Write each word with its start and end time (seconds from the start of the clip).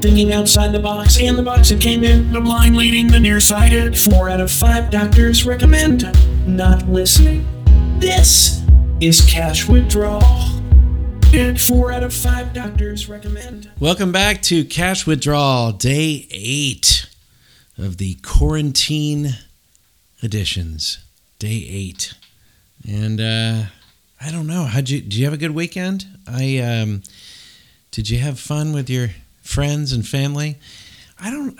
Thinking 0.00 0.32
outside 0.32 0.72
the 0.72 0.80
box, 0.80 1.20
and 1.20 1.36
the 1.36 1.42
box 1.42 1.70
it 1.70 1.78
came 1.78 2.04
in. 2.04 2.32
The 2.32 2.40
blind 2.40 2.74
leading 2.74 3.08
the 3.08 3.20
nearsighted. 3.20 3.98
Four 3.98 4.30
out 4.30 4.40
of 4.40 4.50
five 4.50 4.90
doctors 4.90 5.44
recommend 5.44 6.04
not 6.48 6.88
listening. 6.88 7.46
This 7.98 8.62
is 9.02 9.20
cash 9.20 9.68
withdrawal. 9.68 10.22
And 11.34 11.60
four 11.60 11.92
out 11.92 12.02
of 12.02 12.14
five 12.14 12.54
doctors 12.54 13.10
recommend. 13.10 13.70
Welcome 13.78 14.10
back 14.10 14.40
to 14.44 14.64
Cash 14.64 15.06
Withdrawal, 15.06 15.72
day 15.72 16.26
eight 16.30 17.06
of 17.76 17.98
the 17.98 18.14
quarantine 18.22 19.36
editions. 20.22 21.04
Day 21.38 21.66
eight. 21.68 22.14
And 22.88 23.20
uh, 23.20 23.64
I 24.18 24.30
don't 24.30 24.46
know. 24.46 24.64
How'd 24.64 24.88
you, 24.88 25.02
did 25.02 25.14
you 25.14 25.26
have 25.26 25.34
a 25.34 25.36
good 25.36 25.54
weekend? 25.54 26.06
I, 26.26 26.56
um, 26.56 27.02
did 27.90 28.08
you 28.08 28.18
have 28.20 28.40
fun 28.40 28.72
with 28.72 28.88
your 28.88 29.10
friends 29.50 29.92
and 29.92 30.06
family? 30.06 30.56
I 31.20 31.30
don't, 31.30 31.58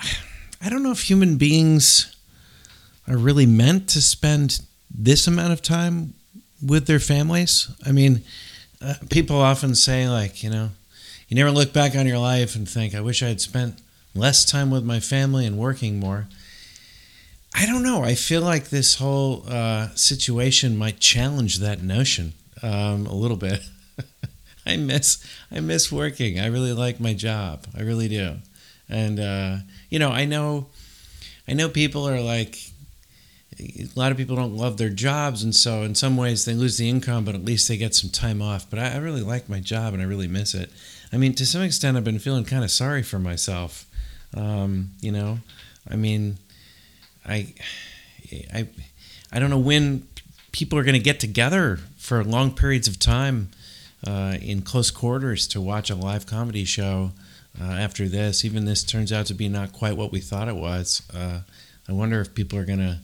I 0.63 0.69
don't 0.69 0.81
know 0.81 0.91
if 0.91 1.09
human 1.09 1.37
beings 1.37 2.15
are 3.07 3.17
really 3.17 3.45
meant 3.45 3.89
to 3.89 4.01
spend 4.01 4.61
this 4.89 5.27
amount 5.27 5.51
of 5.51 5.61
time 5.61 6.13
with 6.65 6.87
their 6.87 6.99
families. 6.99 7.69
I 7.85 7.91
mean, 7.91 8.23
uh, 8.81 8.95
people 9.09 9.37
often 9.37 9.75
say, 9.75 10.07
like, 10.07 10.41
you 10.41 10.49
know, 10.49 10.69
you 11.27 11.35
never 11.35 11.51
look 11.51 11.73
back 11.73 11.95
on 11.95 12.07
your 12.07 12.17
life 12.17 12.55
and 12.55 12.67
think, 12.67 12.95
I 12.95 13.01
wish 13.01 13.21
I 13.21 13.27
had 13.27 13.41
spent 13.41 13.81
less 14.15 14.45
time 14.45 14.71
with 14.71 14.83
my 14.83 14.99
family 14.99 15.45
and 15.45 15.57
working 15.57 15.99
more. 15.99 16.27
I 17.53 17.65
don't 17.65 17.83
know. 17.83 18.03
I 18.03 18.15
feel 18.15 18.41
like 18.41 18.69
this 18.69 18.95
whole 18.95 19.43
uh, 19.47 19.89
situation 19.95 20.77
might 20.77 20.99
challenge 20.99 21.59
that 21.59 21.83
notion 21.83 22.33
um, 22.63 23.05
a 23.05 23.13
little 23.13 23.37
bit. 23.37 23.61
I 24.65 24.77
miss 24.77 25.25
I 25.51 25.59
miss 25.59 25.91
working. 25.91 26.39
I 26.39 26.47
really 26.47 26.73
like 26.73 26.99
my 26.99 27.13
job. 27.13 27.65
I 27.75 27.81
really 27.81 28.07
do. 28.07 28.37
And 28.89 29.19
uh, 29.19 29.57
you 29.89 29.99
know, 29.99 30.09
I 30.09 30.25
know 30.25 30.67
I 31.47 31.53
know 31.53 31.69
people 31.69 32.07
are 32.07 32.21
like 32.21 32.57
a 33.59 33.87
lot 33.95 34.11
of 34.11 34.17
people 34.17 34.35
don't 34.35 34.55
love 34.55 34.77
their 34.77 34.89
jobs, 34.89 35.43
and 35.43 35.55
so 35.55 35.83
in 35.83 35.95
some 35.95 36.17
ways 36.17 36.45
they 36.45 36.53
lose 36.53 36.77
the 36.77 36.89
income, 36.89 37.25
but 37.25 37.35
at 37.35 37.45
least 37.45 37.67
they 37.67 37.77
get 37.77 37.93
some 37.93 38.09
time 38.09 38.41
off. 38.41 38.69
But 38.69 38.79
I, 38.79 38.93
I 38.93 38.97
really 38.97 39.21
like 39.21 39.49
my 39.49 39.59
job, 39.59 39.93
and 39.93 40.01
I 40.01 40.05
really 40.05 40.27
miss 40.27 40.53
it. 40.53 40.71
I 41.13 41.17
mean, 41.17 41.33
to 41.35 41.45
some 41.45 41.61
extent, 41.61 41.97
I've 41.97 42.03
been 42.03 42.19
feeling 42.19 42.45
kind 42.45 42.63
of 42.63 42.71
sorry 42.71 43.03
for 43.03 43.19
myself. 43.19 43.85
Um, 44.33 44.91
you 45.01 45.11
know, 45.11 45.39
I 45.89 45.95
mean, 45.95 46.37
I, 47.25 47.53
I, 48.53 48.67
I 49.31 49.39
don't 49.39 49.49
know 49.49 49.59
when 49.59 50.07
people 50.51 50.79
are 50.79 50.83
going 50.83 50.93
to 50.93 50.99
get 50.99 51.19
together 51.19 51.79
for 51.97 52.23
long 52.23 52.51
periods 52.55 52.87
of 52.87 52.97
time 52.97 53.49
uh, 54.07 54.37
in 54.41 54.61
close 54.61 54.91
quarters 54.91 55.47
to 55.47 55.61
watch 55.61 55.89
a 55.89 55.95
live 55.95 56.25
comedy 56.25 56.65
show. 56.65 57.11
Uh, 57.59 57.65
after 57.65 58.07
this, 58.07 58.45
even 58.45 58.63
this 58.63 58.83
turns 58.83 59.11
out 59.11 59.25
to 59.25 59.33
be 59.33 59.49
not 59.49 59.73
quite 59.73 59.97
what 59.97 60.11
we 60.11 60.21
thought 60.21 60.47
it 60.47 60.55
was. 60.55 61.01
Uh, 61.13 61.41
I 61.87 61.91
wonder 61.91 62.21
if 62.21 62.33
people 62.33 62.57
are 62.57 62.65
going 62.65 62.79
to 62.79 62.99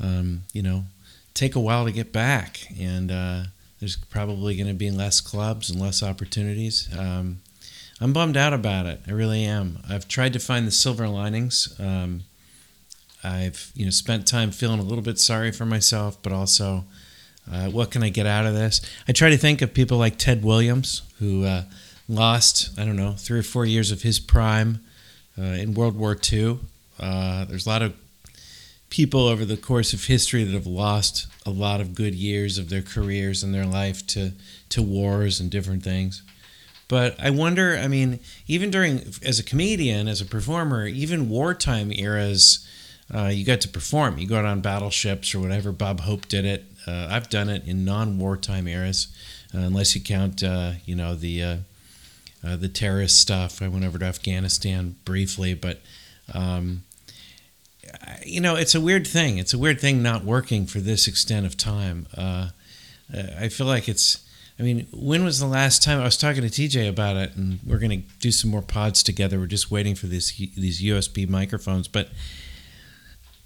um, 0.00 0.42
you 0.52 0.62
know, 0.62 0.84
take 1.34 1.54
a 1.54 1.60
while 1.60 1.84
to 1.84 1.92
get 1.92 2.12
back. 2.12 2.60
And 2.78 3.10
uh, 3.10 3.42
there's 3.80 3.96
probably 3.96 4.56
going 4.56 4.68
to 4.68 4.74
be 4.74 4.90
less 4.90 5.20
clubs 5.20 5.70
and 5.70 5.80
less 5.80 6.02
opportunities. 6.02 6.88
Um, 6.96 7.40
I'm 8.00 8.12
bummed 8.12 8.36
out 8.36 8.52
about 8.52 8.86
it. 8.86 9.00
I 9.08 9.12
really 9.12 9.44
am. 9.44 9.78
I've 9.88 10.06
tried 10.06 10.32
to 10.34 10.38
find 10.38 10.66
the 10.66 10.70
silver 10.72 11.08
linings. 11.08 11.74
Um, 11.80 12.22
I've 13.24 13.72
you 13.74 13.84
know 13.84 13.90
spent 13.90 14.28
time 14.28 14.52
feeling 14.52 14.78
a 14.78 14.84
little 14.84 15.02
bit 15.02 15.18
sorry 15.18 15.50
for 15.50 15.66
myself, 15.66 16.22
but 16.22 16.32
also 16.32 16.84
uh, 17.50 17.68
what 17.70 17.90
can 17.90 18.02
I 18.02 18.08
get 18.08 18.26
out 18.26 18.46
of 18.46 18.54
this? 18.54 18.80
I 19.06 19.12
try 19.12 19.30
to 19.30 19.38
think 19.38 19.62
of 19.62 19.74
people 19.74 19.98
like 19.98 20.18
Ted 20.18 20.42
Williams, 20.44 21.02
who 21.18 21.44
uh, 21.44 21.62
lost 22.08 22.78
I 22.78 22.84
don't 22.84 22.96
know 22.96 23.12
three 23.12 23.38
or 23.38 23.44
four 23.44 23.64
years 23.64 23.90
of 23.90 24.02
his 24.02 24.18
prime 24.18 24.80
uh, 25.38 25.42
in 25.42 25.74
World 25.74 25.96
War 25.96 26.16
II. 26.30 26.58
Uh, 26.98 27.44
there's 27.44 27.66
a 27.66 27.68
lot 27.68 27.82
of 27.82 27.94
people 28.90 29.26
over 29.26 29.44
the 29.44 29.56
course 29.56 29.92
of 29.92 30.04
history 30.04 30.44
that 30.44 30.52
have 30.52 30.66
lost 30.66 31.26
a 31.44 31.50
lot 31.50 31.80
of 31.80 31.94
good 31.94 32.14
years 32.14 32.58
of 32.58 32.70
their 32.70 32.82
careers 32.82 33.42
and 33.42 33.54
their 33.54 33.66
life 33.66 34.06
to 34.08 34.32
to 34.70 34.82
wars 34.82 35.40
and 35.40 35.50
different 35.50 35.82
things. 35.82 36.22
But 36.88 37.20
I 37.20 37.28
wonder, 37.28 37.76
I 37.76 37.86
mean, 37.86 38.18
even 38.46 38.70
during 38.70 39.14
as 39.22 39.38
a 39.38 39.42
comedian, 39.42 40.08
as 40.08 40.22
a 40.22 40.24
performer, 40.24 40.86
even 40.86 41.28
wartime 41.28 41.92
eras, 41.92 42.66
uh, 43.14 43.26
you 43.26 43.44
got 43.44 43.60
to 43.62 43.68
perform. 43.68 44.18
You 44.18 44.26
go 44.26 44.38
out 44.38 44.46
on 44.46 44.60
battleships 44.62 45.34
or 45.34 45.40
whatever. 45.40 45.70
Bob 45.70 46.00
Hope 46.00 46.28
did 46.28 46.46
it. 46.46 46.64
Uh, 46.88 47.08
I've 47.10 47.28
done 47.28 47.50
it 47.50 47.66
in 47.66 47.84
non-wartime 47.84 48.66
eras, 48.66 49.08
uh, 49.54 49.58
unless 49.58 49.94
you 49.94 50.00
count, 50.00 50.42
uh, 50.42 50.72
you 50.86 50.96
know, 50.96 51.14
the 51.14 51.42
uh, 51.42 51.56
uh, 52.42 52.56
the 52.56 52.68
terrorist 52.68 53.20
stuff. 53.20 53.60
I 53.60 53.68
went 53.68 53.84
over 53.84 53.98
to 53.98 54.06
Afghanistan 54.06 54.96
briefly, 55.04 55.52
but 55.52 55.80
um, 56.32 56.84
you 58.24 58.40
know, 58.40 58.56
it's 58.56 58.74
a 58.74 58.80
weird 58.80 59.06
thing. 59.06 59.36
It's 59.38 59.52
a 59.52 59.58
weird 59.58 59.80
thing 59.80 60.02
not 60.02 60.24
working 60.24 60.66
for 60.66 60.80
this 60.80 61.06
extent 61.06 61.44
of 61.44 61.56
time. 61.58 62.06
Uh, 62.16 62.50
I 63.38 63.48
feel 63.48 63.66
like 63.66 63.88
it's. 63.88 64.24
I 64.60 64.64
mean, 64.64 64.88
when 64.92 65.24
was 65.24 65.38
the 65.38 65.46
last 65.46 65.84
time 65.84 66.00
I 66.00 66.04
was 66.04 66.16
talking 66.16 66.42
to 66.42 66.48
TJ 66.48 66.88
about 66.88 67.16
it, 67.16 67.36
and 67.36 67.60
we're 67.64 67.78
going 67.78 68.02
to 68.02 68.08
do 68.18 68.32
some 68.32 68.50
more 68.50 68.62
pods 68.62 69.04
together. 69.04 69.38
We're 69.38 69.46
just 69.46 69.70
waiting 69.70 69.94
for 69.94 70.06
this 70.06 70.36
these 70.36 70.82
USB 70.82 71.28
microphones, 71.28 71.86
but 71.86 72.08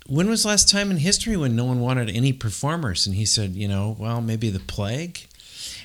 when 0.07 0.29
was 0.29 0.45
last 0.45 0.69
time 0.69 0.91
in 0.91 0.99
history 0.99 1.37
when 1.37 1.57
no 1.57 1.65
one 1.65 1.81
wanted 1.81 2.11
any 2.11 2.33
performers? 2.33 3.07
And 3.07 3.17
he 3.17 3.25
said, 3.25 3.55
you 3.55 3.69
know, 3.69 3.97
well, 3.99 4.21
maybe 4.21 4.51
the 4.51 4.61
plague. 4.61 5.27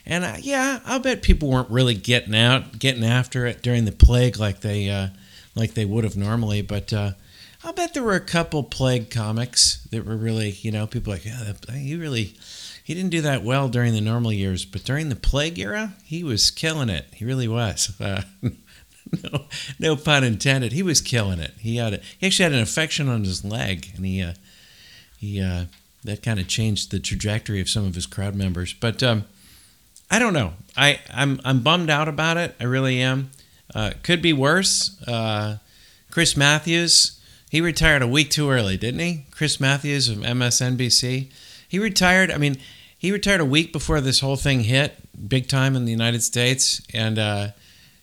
And 0.05 0.23
uh, 0.23 0.35
yeah, 0.39 0.79
I'll 0.85 0.99
bet 0.99 1.21
people 1.21 1.49
weren't 1.49 1.69
really 1.69 1.93
getting 1.93 2.35
out, 2.35 2.79
getting 2.79 3.03
after 3.03 3.45
it 3.45 3.61
during 3.61 3.85
the 3.85 3.91
plague 3.91 4.37
like 4.37 4.61
they 4.61 4.89
uh, 4.89 5.09
like 5.55 5.73
they 5.73 5.85
would 5.85 6.03
have 6.03 6.15
normally. 6.15 6.61
But 6.61 6.93
uh, 6.93 7.11
I'll 7.63 7.73
bet 7.73 7.93
there 7.93 8.03
were 8.03 8.13
a 8.13 8.21
couple 8.21 8.63
plague 8.63 9.09
comics 9.09 9.83
that 9.91 10.05
were 10.05 10.15
really, 10.15 10.51
you 10.61 10.71
know, 10.71 10.87
people 10.87 11.11
like, 11.11 11.25
yeah, 11.25 11.53
he 11.73 11.95
really, 11.95 12.35
he 12.83 12.93
didn't 12.93 13.09
do 13.09 13.21
that 13.21 13.43
well 13.43 13.67
during 13.67 13.93
the 13.93 14.01
normal 14.01 14.31
years, 14.31 14.63
but 14.63 14.83
during 14.83 15.09
the 15.09 15.15
plague 15.15 15.59
era, 15.59 15.93
he 16.05 16.23
was 16.23 16.51
killing 16.51 16.89
it. 16.89 17.05
He 17.13 17.25
really 17.25 17.47
was. 17.47 17.93
Uh, 18.01 18.21
no, 19.23 19.45
no 19.79 19.95
pun 19.95 20.23
intended. 20.23 20.71
He 20.71 20.83
was 20.83 21.01
killing 21.01 21.39
it. 21.39 21.53
He 21.59 21.77
had, 21.77 21.95
a, 21.95 21.99
he 22.17 22.27
actually 22.27 22.43
had 22.43 22.53
an 22.53 22.59
infection 22.59 23.09
on 23.09 23.23
his 23.23 23.43
leg, 23.43 23.91
and 23.95 24.05
he, 24.05 24.21
uh, 24.21 24.33
he, 25.17 25.41
uh, 25.41 25.65
that 26.03 26.23
kind 26.23 26.39
of 26.39 26.47
changed 26.47 26.91
the 26.91 26.99
trajectory 26.99 27.61
of 27.61 27.69
some 27.69 27.85
of 27.85 27.95
his 27.95 28.05
crowd 28.05 28.35
members. 28.35 28.73
But 28.73 29.01
um, 29.03 29.25
I 30.09 30.19
don't 30.19 30.33
know. 30.33 30.53
I, 30.75 30.99
I'm, 31.13 31.39
I'm 31.43 31.61
bummed 31.61 31.89
out 31.89 32.07
about 32.07 32.37
it. 32.37 32.55
I 32.59 32.63
really 32.63 33.01
am. 33.01 33.31
Uh, 33.73 33.91
could 34.03 34.21
be 34.21 34.33
worse. 34.33 35.01
Uh, 35.07 35.57
Chris 36.09 36.37
Matthews 36.37 37.17
he 37.49 37.61
retired 37.61 38.01
a 38.01 38.07
week 38.07 38.29
too 38.29 38.49
early, 38.49 38.77
didn't 38.77 38.99
he? 38.99 39.25
Chris 39.31 39.59
Matthews 39.59 40.09
of 40.09 40.17
MSNBC. 40.17 41.31
He 41.67 41.79
retired. 41.79 42.29
I 42.29 42.37
mean, 42.37 42.57
he 42.97 43.11
retired 43.11 43.39
a 43.39 43.45
week 43.45 43.71
before 43.71 44.01
this 44.01 44.19
whole 44.19 44.35
thing 44.35 44.61
hit, 44.61 44.97
big 45.29 45.47
time 45.47 45.75
in 45.75 45.85
the 45.85 45.91
United 45.91 46.23
States, 46.23 46.81
and 46.93 47.17
uh, 47.17 47.47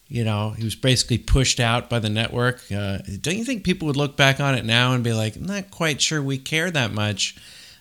you 0.09 0.25
know 0.25 0.51
he 0.51 0.65
was 0.65 0.75
basically 0.75 1.19
pushed 1.19 1.61
out 1.61 1.89
by 1.91 1.99
the 1.99 2.09
network. 2.09 2.61
Uh, 2.71 2.99
don't 3.21 3.37
you 3.37 3.45
think 3.45 3.65
people 3.65 3.87
would 3.87 3.97
look 3.97 4.17
back 4.17 4.41
on 4.41 4.55
it 4.55 4.65
now 4.65 4.93
and 4.93 5.03
be 5.03 5.13
like, 5.13 5.37
I'm 5.37 5.47
not 5.47 5.71
quite 5.71 6.01
sure 6.01 6.23
we 6.23 6.39
care 6.39 6.71
that 6.71 6.93
much 6.93 7.37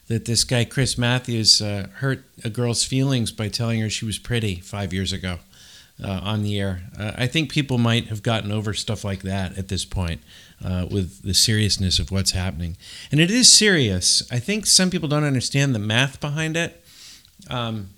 that 0.08 0.26
this 0.26 0.44
guy 0.44 0.66
Chris 0.66 0.98
Matthews 0.98 1.62
uh, 1.62 1.88
hurt 1.96 2.26
a 2.44 2.50
girl's 2.50 2.84
feelings 2.84 3.32
by 3.32 3.48
telling 3.48 3.80
her 3.82 3.90
she 3.90 4.06
was 4.06 4.18
pretty 4.18 4.56
five 4.56 4.94
years 4.94 5.14
ago 5.14 5.40
uh, 6.04 6.20
on 6.24 6.44
the 6.44 6.60
air? 6.60 6.84
Uh, 6.98 7.12
I 7.16 7.28
think 7.28 7.52
people 7.52 7.78
might 7.78 8.08
have 8.08 8.24
gotten 8.24 8.52
over 8.52 8.74
stuff 8.74 9.04
like 9.04 9.22
that 9.24 9.58
at 9.58 9.68
this 9.68 9.86
point 9.86 10.22
uh, 10.64 10.88
with 10.90 11.22
the 11.24 11.34
seriousness 11.34 12.00
of 12.00 12.12
what's 12.12 12.32
happening. 12.32 12.78
And 13.12 13.20
it 13.20 13.32
is 13.32 13.52
serious. 13.52 14.24
I 14.32 14.40
think 14.40 14.66
some 14.66 14.90
people 14.90 15.08
don't 15.08 15.24
understand 15.24 15.74
the 15.74 15.80
math 15.80 16.20
behind 16.20 16.58
it. 16.58 16.84
Um, 17.50 17.90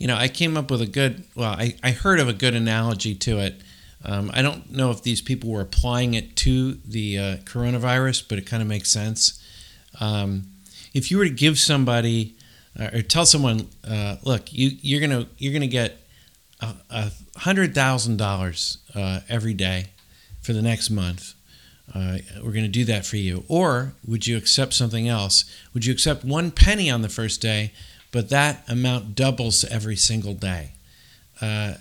you 0.00 0.06
know, 0.06 0.16
I 0.16 0.28
came 0.28 0.56
up 0.56 0.70
with 0.70 0.80
a 0.80 0.86
good, 0.86 1.24
well, 1.36 1.50
I, 1.52 1.76
I 1.82 1.90
heard 1.90 2.20
of 2.20 2.28
a 2.28 2.32
good 2.32 2.54
analogy 2.54 3.14
to 3.16 3.38
it. 3.38 3.60
Um, 4.02 4.30
I 4.32 4.40
don't 4.40 4.72
know 4.72 4.90
if 4.90 5.02
these 5.02 5.20
people 5.20 5.50
were 5.50 5.60
applying 5.60 6.14
it 6.14 6.36
to 6.36 6.72
the 6.88 7.18
uh, 7.18 7.36
coronavirus, 7.44 8.26
but 8.26 8.38
it 8.38 8.46
kind 8.46 8.62
of 8.62 8.68
makes 8.68 8.90
sense. 8.90 9.38
Um, 10.00 10.46
if 10.94 11.10
you 11.10 11.18
were 11.18 11.24
to 11.24 11.30
give 11.30 11.58
somebody 11.58 12.34
uh, 12.78 12.88
or 12.94 13.02
tell 13.02 13.26
someone, 13.26 13.68
uh, 13.86 14.16
look, 14.24 14.50
you, 14.50 14.70
you're 14.80 15.02
gonna 15.02 15.26
you're 15.36 15.52
gonna 15.52 15.66
get 15.66 15.98
a 16.62 17.10
hundred 17.36 17.74
thousand 17.74 18.16
dollars 18.16 18.78
uh, 18.94 19.20
every 19.28 19.54
day 19.54 19.86
for 20.40 20.54
the 20.54 20.62
next 20.62 20.88
month. 20.88 21.34
Uh, 21.94 22.18
we're 22.36 22.52
going 22.52 22.64
to 22.64 22.68
do 22.68 22.84
that 22.84 23.04
for 23.04 23.16
you. 23.16 23.44
Or 23.48 23.94
would 24.06 24.26
you 24.26 24.36
accept 24.36 24.74
something 24.74 25.08
else? 25.08 25.44
Would 25.74 25.84
you 25.84 25.92
accept 25.92 26.24
one 26.24 26.50
penny 26.50 26.88
on 26.90 27.02
the 27.02 27.08
first 27.08 27.40
day, 27.40 27.72
but 28.12 28.28
that 28.30 28.64
amount 28.68 29.14
doubles 29.14 29.64
every 29.64 29.96
single 29.96 30.34
day? 30.34 30.72
Uh, 31.40 31.74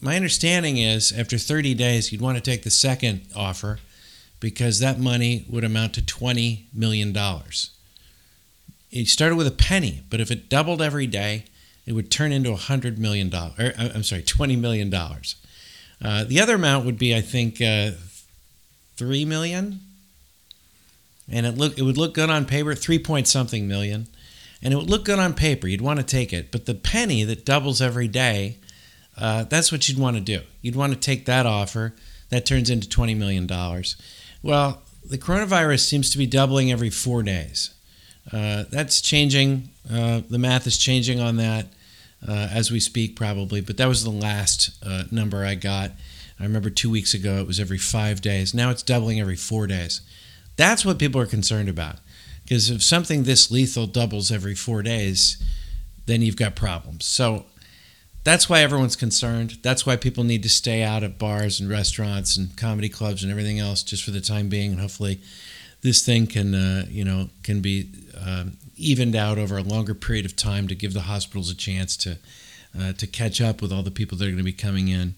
my 0.00 0.16
understanding 0.16 0.78
is 0.78 1.12
after 1.12 1.38
30 1.38 1.74
days, 1.74 2.12
you'd 2.12 2.20
want 2.20 2.36
to 2.36 2.42
take 2.42 2.62
the 2.62 2.70
second 2.70 3.22
offer 3.36 3.78
because 4.40 4.80
that 4.80 4.98
money 4.98 5.44
would 5.48 5.64
amount 5.64 5.94
to 5.94 6.02
$20 6.02 6.64
million. 6.74 7.16
It 8.90 9.06
started 9.06 9.36
with 9.36 9.46
a 9.46 9.52
penny, 9.52 10.02
but 10.10 10.20
if 10.20 10.30
it 10.30 10.48
doubled 10.48 10.82
every 10.82 11.06
day, 11.06 11.44
it 11.86 11.92
would 11.92 12.10
turn 12.10 12.32
into 12.32 12.50
$100 12.50 12.98
million. 12.98 13.32
Or, 13.32 13.72
I'm 13.78 14.02
sorry, 14.02 14.22
$20 14.22 14.58
million. 14.58 14.92
Uh, 14.92 16.24
the 16.24 16.40
other 16.40 16.56
amount 16.56 16.84
would 16.84 16.98
be, 16.98 17.14
I 17.14 17.20
think, 17.20 17.60
uh, 17.60 17.92
three 18.96 19.24
million, 19.24 19.80
and 21.30 21.46
it 21.46 21.56
look 21.56 21.78
it 21.78 21.82
would 21.82 21.96
look 21.96 22.14
good 22.14 22.30
on 22.30 22.44
paper, 22.44 22.74
three 22.74 22.98
point 22.98 23.28
something 23.28 23.66
million, 23.66 24.06
and 24.62 24.72
it 24.72 24.76
would 24.76 24.90
look 24.90 25.04
good 25.04 25.18
on 25.18 25.34
paper. 25.34 25.66
You'd 25.66 25.80
want 25.80 25.98
to 25.98 26.04
take 26.04 26.32
it, 26.32 26.52
but 26.52 26.66
the 26.66 26.74
penny 26.74 27.24
that 27.24 27.44
doubles 27.44 27.82
every 27.82 28.08
day, 28.08 28.58
uh, 29.18 29.44
that's 29.44 29.72
what 29.72 29.88
you'd 29.88 29.98
want 29.98 30.16
to 30.16 30.22
do. 30.22 30.40
You'd 30.60 30.76
want 30.76 30.92
to 30.92 30.98
take 30.98 31.26
that 31.26 31.46
offer. 31.46 31.94
That 32.30 32.46
turns 32.46 32.70
into 32.70 32.88
twenty 32.88 33.14
million 33.14 33.46
dollars. 33.46 33.96
Well, 34.42 34.82
the 35.04 35.18
coronavirus 35.18 35.80
seems 35.80 36.10
to 36.10 36.18
be 36.18 36.26
doubling 36.26 36.72
every 36.72 36.90
four 36.90 37.22
days. 37.22 37.74
Uh, 38.32 38.64
that's 38.70 39.00
changing. 39.00 39.68
Uh, 39.92 40.22
the 40.30 40.38
math 40.38 40.66
is 40.66 40.78
changing 40.78 41.20
on 41.20 41.36
that 41.36 41.66
uh, 42.26 42.48
as 42.52 42.70
we 42.70 42.80
speak, 42.80 43.16
probably. 43.16 43.60
But 43.60 43.76
that 43.76 43.88
was 43.88 44.04
the 44.04 44.10
last 44.10 44.70
uh, 44.84 45.04
number 45.10 45.44
I 45.44 45.56
got. 45.56 45.90
I 46.40 46.44
remember 46.44 46.70
two 46.70 46.90
weeks 46.90 47.14
ago 47.14 47.38
it 47.38 47.46
was 47.46 47.60
every 47.60 47.78
five 47.78 48.20
days. 48.20 48.54
Now 48.54 48.70
it's 48.70 48.82
doubling 48.82 49.20
every 49.20 49.36
four 49.36 49.66
days. 49.66 50.00
That's 50.56 50.84
what 50.84 50.98
people 50.98 51.20
are 51.20 51.26
concerned 51.26 51.68
about. 51.68 51.96
Because 52.44 52.70
if 52.70 52.82
something 52.82 53.22
this 53.22 53.50
lethal 53.50 53.86
doubles 53.86 54.30
every 54.30 54.54
four 54.54 54.82
days, 54.82 55.42
then 56.06 56.22
you've 56.22 56.36
got 56.36 56.56
problems. 56.56 57.06
So 57.06 57.46
that's 58.24 58.48
why 58.48 58.60
everyone's 58.60 58.96
concerned. 58.96 59.58
That's 59.62 59.84
why 59.84 59.96
people 59.96 60.24
need 60.24 60.42
to 60.42 60.48
stay 60.48 60.82
out 60.82 61.02
of 61.02 61.18
bars 61.18 61.60
and 61.60 61.68
restaurants 61.68 62.36
and 62.36 62.56
comedy 62.56 62.88
clubs 62.88 63.22
and 63.22 63.30
everything 63.30 63.58
else 63.58 63.82
just 63.82 64.04
for 64.04 64.10
the 64.10 64.20
time 64.20 64.48
being. 64.48 64.72
And 64.72 64.80
hopefully, 64.80 65.20
this 65.82 66.04
thing 66.04 66.26
can, 66.26 66.54
uh, 66.54 66.86
you 66.88 67.04
know, 67.04 67.30
can 67.42 67.60
be 67.60 67.88
um, 68.24 68.56
evened 68.76 69.16
out 69.16 69.38
over 69.38 69.58
a 69.58 69.62
longer 69.62 69.94
period 69.94 70.24
of 70.24 70.36
time 70.36 70.68
to 70.68 70.74
give 70.74 70.94
the 70.94 71.02
hospitals 71.02 71.50
a 71.50 71.54
chance 71.54 71.96
to 71.98 72.18
uh, 72.78 72.92
to 72.94 73.06
catch 73.06 73.40
up 73.40 73.60
with 73.60 73.72
all 73.72 73.82
the 73.82 73.90
people 73.90 74.16
that 74.16 74.24
are 74.24 74.28
going 74.28 74.38
to 74.38 74.44
be 74.44 74.52
coming 74.52 74.88
in, 74.88 75.14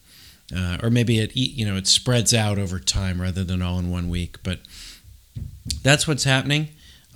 uh, 0.57 0.79
or 0.83 0.91
maybe 0.91 1.21
it 1.21 1.37
you 1.37 1.67
know 1.67 1.77
it 1.77 1.87
spreads 1.87 2.33
out 2.33 2.59
over 2.59 2.79
time 2.79 3.21
rather 3.21 3.45
than 3.45 3.63
all 3.63 3.79
in 3.79 3.91
one 3.91 4.09
week. 4.09 4.39
But 4.43 4.61
that's 5.83 6.09
what's 6.09 6.25
happening. 6.25 6.69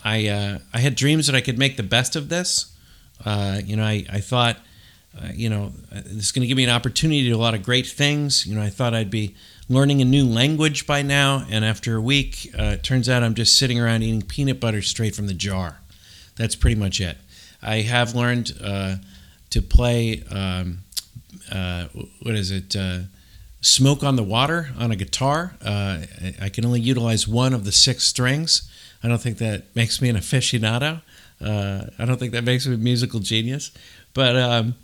I 0.04 0.28
uh, 0.28 0.58
I 0.72 0.78
had 0.78 0.94
dreams 0.94 1.26
that 1.26 1.36
I 1.36 1.40
could 1.40 1.58
make 1.58 1.76
the 1.76 1.82
best 1.82 2.16
of 2.16 2.28
this. 2.28 2.74
Uh, 3.24 3.60
you 3.64 3.76
know, 3.76 3.84
I 3.84 4.04
I 4.10 4.20
thought. 4.20 4.58
Uh, 5.18 5.28
you 5.34 5.48
know, 5.48 5.72
this 5.90 6.26
is 6.26 6.32
going 6.32 6.42
to 6.42 6.46
give 6.46 6.56
me 6.56 6.62
an 6.62 6.70
opportunity 6.70 7.22
to 7.22 7.30
do 7.30 7.34
a 7.34 7.40
lot 7.40 7.54
of 7.54 7.62
great 7.62 7.86
things. 7.88 8.46
You 8.46 8.54
know, 8.54 8.62
I 8.62 8.68
thought 8.68 8.94
I'd 8.94 9.10
be 9.10 9.34
learning 9.68 10.00
a 10.00 10.04
new 10.04 10.24
language 10.24 10.86
by 10.86 11.02
now, 11.02 11.44
and 11.50 11.64
after 11.64 11.96
a 11.96 12.00
week, 12.00 12.50
uh, 12.56 12.74
it 12.74 12.84
turns 12.84 13.08
out 13.08 13.22
I'm 13.22 13.34
just 13.34 13.58
sitting 13.58 13.80
around 13.80 14.02
eating 14.02 14.22
peanut 14.22 14.60
butter 14.60 14.82
straight 14.82 15.16
from 15.16 15.26
the 15.26 15.34
jar. 15.34 15.80
That's 16.36 16.54
pretty 16.54 16.76
much 16.76 17.00
it. 17.00 17.16
I 17.62 17.80
have 17.80 18.14
learned 18.14 18.52
uh, 18.62 18.96
to 19.50 19.62
play. 19.62 20.22
Um, 20.30 20.80
uh, 21.50 21.86
what 22.22 22.34
is 22.34 22.50
it? 22.50 22.76
Uh, 22.76 23.00
smoke 23.60 24.04
on 24.04 24.16
the 24.16 24.22
water 24.22 24.70
on 24.78 24.90
a 24.90 24.96
guitar. 24.96 25.56
Uh, 25.62 26.02
I 26.40 26.48
can 26.48 26.64
only 26.64 26.80
utilize 26.80 27.26
one 27.26 27.52
of 27.52 27.64
the 27.64 27.72
six 27.72 28.04
strings. 28.04 28.70
I 29.02 29.08
don't 29.08 29.20
think 29.20 29.38
that 29.38 29.74
makes 29.74 30.00
me 30.02 30.08
an 30.08 30.16
aficionado. 30.16 31.02
Uh, 31.40 31.84
I 31.98 32.04
don't 32.04 32.18
think 32.18 32.32
that 32.32 32.44
makes 32.44 32.66
me 32.66 32.74
a 32.74 32.78
musical 32.78 33.20
genius. 33.20 33.70
But 34.12 34.36
um, 34.36 34.74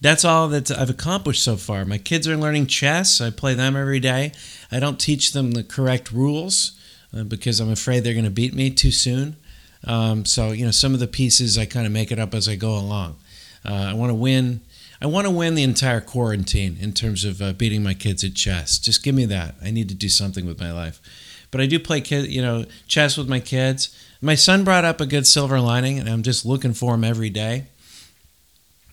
that's 0.00 0.24
all 0.24 0.48
that 0.48 0.70
I've 0.70 0.90
accomplished 0.90 1.42
so 1.42 1.56
far. 1.56 1.84
My 1.84 1.98
kids 1.98 2.28
are 2.28 2.36
learning 2.36 2.66
chess. 2.66 3.20
I 3.20 3.30
play 3.30 3.54
them 3.54 3.76
every 3.76 4.00
day. 4.00 4.32
I 4.70 4.78
don't 4.78 5.00
teach 5.00 5.32
them 5.32 5.52
the 5.52 5.64
correct 5.64 6.12
rules 6.12 6.78
uh, 7.16 7.24
because 7.24 7.60
I'm 7.60 7.70
afraid 7.70 8.04
they're 8.04 8.12
going 8.12 8.24
to 8.24 8.30
beat 8.30 8.54
me 8.54 8.70
too 8.70 8.90
soon. 8.90 9.36
Um, 9.84 10.24
so 10.24 10.52
you 10.52 10.64
know, 10.64 10.70
some 10.70 10.94
of 10.94 11.00
the 11.00 11.06
pieces 11.06 11.56
I 11.56 11.64
kind 11.64 11.86
of 11.86 11.92
make 11.92 12.10
it 12.12 12.18
up 12.18 12.34
as 12.34 12.48
I 12.48 12.56
go 12.56 12.76
along. 12.76 13.16
Uh, 13.64 13.88
I 13.90 13.94
want 13.94 14.10
to 14.10 14.14
win. 14.14 14.60
I 15.00 15.06
want 15.06 15.26
to 15.26 15.30
win 15.30 15.54
the 15.54 15.62
entire 15.62 16.00
quarantine 16.00 16.78
in 16.80 16.92
terms 16.92 17.24
of 17.24 17.42
uh, 17.42 17.52
beating 17.52 17.82
my 17.82 17.92
kids 17.92 18.24
at 18.24 18.34
chess. 18.34 18.78
Just 18.78 19.02
give 19.02 19.14
me 19.14 19.26
that. 19.26 19.54
I 19.62 19.70
need 19.70 19.88
to 19.90 19.94
do 19.94 20.08
something 20.08 20.46
with 20.46 20.58
my 20.58 20.72
life. 20.72 21.00
But 21.50 21.60
I 21.60 21.66
do 21.66 21.78
play 21.78 22.00
kid, 22.00 22.26
you 22.26 22.42
know, 22.42 22.64
chess 22.86 23.16
with 23.16 23.28
my 23.28 23.40
kids. 23.40 23.96
My 24.20 24.34
son 24.34 24.64
brought 24.64 24.84
up 24.84 25.00
a 25.00 25.06
good 25.06 25.26
silver 25.26 25.60
lining, 25.60 25.98
and 25.98 26.08
I'm 26.08 26.22
just 26.22 26.44
looking 26.44 26.72
for 26.72 26.94
him 26.94 27.04
every 27.04 27.30
day. 27.30 27.66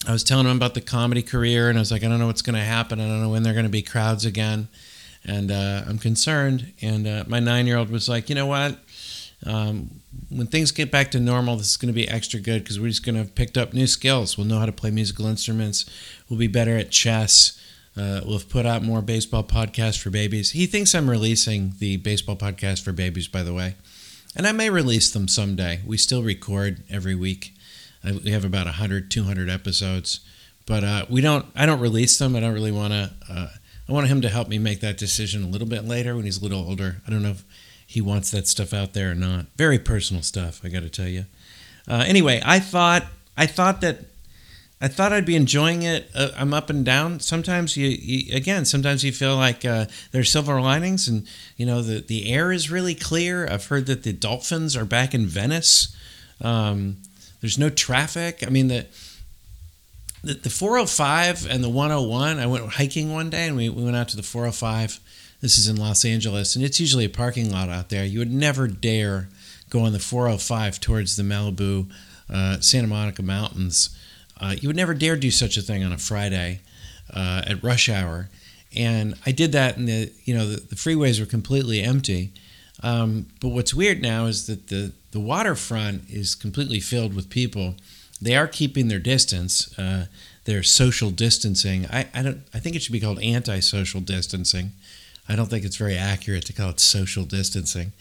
I 0.08 0.12
was 0.12 0.24
telling 0.24 0.46
him 0.46 0.58
about 0.58 0.74
the 0.74 0.82
comedy 0.82 1.24
career, 1.24 1.70
and 1.70 1.78
I 1.78 1.82
was 1.82 1.92
like, 1.92 2.04
I 2.04 2.08
don't 2.08 2.20
know 2.20 2.28
what's 2.28 2.42
going 2.42 2.58
to 2.58 2.64
happen. 2.64 3.00
I 3.00 3.08
don't 3.08 3.22
know 3.22 3.30
when 3.30 3.44
they're 3.44 3.54
going 3.54 3.66
to 3.66 3.70
be 3.70 3.82
crowds 3.82 4.26
again, 4.26 4.68
and 5.24 5.52
uh, 5.52 5.84
I'm 5.88 5.98
concerned. 5.98 6.74
And 6.82 7.08
uh, 7.08 7.24
my 7.28 7.40
nine-year-old 7.40 7.90
was 7.90 8.10
like, 8.10 8.30
you 8.30 8.36
know 8.36 8.46
what? 8.46 8.78
Um, 9.46 10.02
when 10.30 10.48
things 10.48 10.72
get 10.72 10.92
back 10.92 11.12
to 11.12 11.20
normal, 11.20 11.58
this 11.58 11.72
is 11.72 11.78
going 11.78 11.94
to 11.94 11.96
be 11.96 12.08
extra 12.08 12.40
good 12.40 12.64
because 12.64 12.80
we're 12.80 12.90
just 12.90 13.06
going 13.06 13.16
to 13.16 13.22
have 13.22 13.36
picked 13.36 13.58
up 13.58 13.74
new 13.74 13.88
skills. 13.88 14.38
We'll 14.38 14.48
know 14.48 14.60
how 14.60 14.66
to 14.66 14.72
play 14.72 14.92
musical 14.92 15.26
instruments. 15.26 15.86
We'll 16.30 16.40
be 16.40 16.48
better 16.48 16.78
at 16.78 16.92
chess. 16.92 17.60
Uh, 17.96 18.22
we'll 18.24 18.40
have 18.40 18.50
put 18.50 18.66
out 18.66 18.82
more 18.84 19.02
baseball 19.02 19.44
podcasts 19.44 20.02
for 20.02 20.10
babies. 20.10 20.52
He 20.52 20.66
thinks 20.66 20.96
I'm 20.96 21.10
releasing 21.10 21.74
the 21.78 21.98
baseball 21.98 22.36
podcast 22.36 22.84
for 22.84 22.92
babies, 22.92 23.28
by 23.28 23.44
the 23.44 23.54
way, 23.54 23.76
and 24.36 24.48
I 24.48 24.52
may 24.52 24.70
release 24.70 25.12
them 25.12 25.28
someday. 25.28 25.82
We 25.86 25.98
still 25.98 26.24
record 26.24 26.84
every 26.90 27.14
week. 27.14 27.54
we 28.04 28.32
have 28.32 28.46
about 28.46 28.66
100, 28.66 29.12
200 29.12 29.50
episodes, 29.50 30.22
but 30.66 30.84
uh, 30.84 31.06
we 31.10 31.22
don't. 31.22 31.46
I 31.56 31.66
don't 31.66 31.80
release 31.80 32.18
them. 32.18 32.36
I 32.36 32.40
don't 32.40 32.54
really 32.54 32.72
want 32.72 32.94
to. 32.94 33.12
Uh, 33.30 33.48
I 33.88 33.92
want 33.92 34.08
him 34.08 34.22
to 34.22 34.30
help 34.30 34.48
me 34.48 34.58
make 34.58 34.80
that 34.80 34.98
decision 34.98 35.44
a 35.44 35.48
little 35.48 35.68
bit 35.68 35.86
later 35.86 36.16
when 36.16 36.26
he's 36.26 36.40
a 36.40 36.44
little 36.44 36.68
older. 36.68 37.02
I 37.06 37.12
don't 37.12 37.22
know 37.22 37.32
if 37.32 37.44
he 37.86 38.02
wants 38.02 38.32
that 38.32 38.48
stuff 38.48 38.74
out 38.74 38.94
there 38.94 39.12
or 39.12 39.16
not. 39.16 39.46
Very 39.58 39.78
personal 39.78 40.24
stuff, 40.24 40.62
I 40.64 40.70
got 40.70 40.82
to 40.82 40.90
tell 40.90 41.08
you. 41.08 41.26
Uh, 41.88 42.04
anyway, 42.08 42.42
I 42.44 42.60
thought 42.60 43.06
I 43.38 43.46
thought 43.46 43.82
that 43.82 44.00
I 44.84 44.90
thought 44.90 45.14
I'd 45.14 45.26
be 45.26 45.38
enjoying 45.38 45.84
it. 45.84 46.10
Uh, 46.14 46.32
I'm 46.36 46.54
up 46.54 46.70
and 46.70 46.84
down. 46.84 47.22
Sometimes 47.22 47.78
you, 47.78 47.88
you 47.88 48.36
again, 48.36 48.66
sometimes 48.66 49.02
you 49.04 49.14
feel 49.14 49.38
like 49.38 49.64
uh, 49.64 49.86
there's 50.12 50.30
silver 50.30 50.60
linings, 50.60 51.08
and 51.08 51.26
you 51.56 51.66
know 51.66 51.82
the 51.82 52.02
the 52.02 52.30
air 52.30 52.52
is 52.52 52.70
really 52.70 52.94
clear. 52.94 53.48
I've 53.48 53.68
heard 53.68 53.86
that 53.86 54.04
the 54.04 54.12
dolphins 54.12 54.76
are 54.76 54.84
back 54.84 55.14
in 55.14 55.26
Venice. 55.26 55.96
Um, 56.42 56.98
there's 57.40 57.58
no 57.58 57.70
traffic. 57.70 58.44
I 58.46 58.50
mean 58.50 58.68
the. 58.68 58.86
The, 60.26 60.36
the 60.36 60.50
405 60.50 61.48
and 61.50 61.62
the 61.62 61.68
101. 61.68 62.40
I 62.40 62.46
went 62.46 62.66
hiking 62.66 63.12
one 63.12 63.30
day 63.30 63.46
and 63.46 63.58
we, 63.58 63.68
we 63.68 63.84
went 63.84 63.98
out 63.98 64.08
to 64.08 64.16
the 64.16 64.24
405 64.24 65.02
this 65.44 65.58
is 65.58 65.68
in 65.68 65.76
Los 65.76 66.06
Angeles, 66.06 66.56
and 66.56 66.64
it's 66.64 66.80
usually 66.80 67.04
a 67.04 67.10
parking 67.10 67.52
lot 67.52 67.68
out 67.68 67.90
there. 67.90 68.06
You 68.06 68.20
would 68.20 68.32
never 68.32 68.66
dare 68.66 69.28
go 69.70 69.82
on 69.82 69.92
the 69.92 70.00
405 70.00 70.80
towards 70.80 71.18
the 71.18 71.24
Malibu, 71.24 71.92
uh, 72.30 72.62
Santa 72.62 72.88
Monica 72.88 73.22
Mountains. 73.22 73.90
Uh, 74.44 74.56
you 74.60 74.68
would 74.68 74.76
never 74.76 74.94
dare 74.94 75.16
do 75.16 75.32
such 75.32 75.58
a 75.58 75.62
thing 75.62 75.84
on 75.84 75.94
a 75.94 75.98
Friday 75.98 76.60
uh, 77.14 77.42
at 77.48 77.64
rush 77.64 77.88
hour. 77.90 78.30
And 78.76 79.16
I 79.26 79.32
did 79.32 79.52
that, 79.52 79.78
and 79.78 79.88
the 79.88 80.12
you 80.26 80.34
know 80.36 80.48
the, 80.48 80.58
the 80.62 80.76
freeways 80.76 81.20
were 81.20 81.26
completely 81.26 81.82
empty. 81.82 82.32
Um, 82.82 83.28
but 83.40 83.50
what's 83.50 83.74
weird 83.74 84.02
now 84.02 84.26
is 84.26 84.48
that 84.48 84.68
the 84.68 84.92
the 85.12 85.20
waterfront 85.20 86.10
is 86.10 86.36
completely 86.36 86.80
filled 86.80 87.14
with 87.14 87.30
people. 87.30 87.76
They 88.22 88.36
are 88.36 88.48
keeping 88.48 88.88
their 88.88 89.00
distance. 89.00 89.78
Uh, 89.78 90.08
they're 90.46 90.64
social 90.64 91.12
distancing. 91.12 91.86
I, 91.88 92.08
I 92.14 92.24
don't. 92.24 92.42
I 92.54 92.60
think 92.60 92.76
it 92.76 92.82
should 92.82 92.94
be 92.94 93.00
called 93.00 93.22
anti-social 93.22 94.02
distancing 94.02 94.72
I 95.28 95.36
don't 95.36 95.50
think 95.50 95.64
it's 95.64 95.78
very 95.78 95.98
accurate 95.98 96.46
to 96.46 96.54
call 96.54 96.72
it 96.72 96.80
social 96.80 97.24
distancing. 97.24 97.94